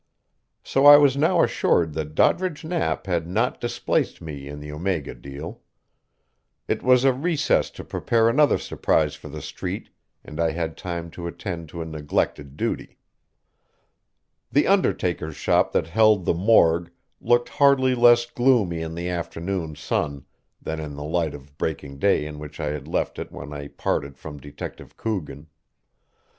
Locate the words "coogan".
24.97-25.45